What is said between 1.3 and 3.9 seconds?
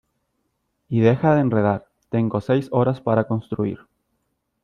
de enredar. tengo seis horas para construir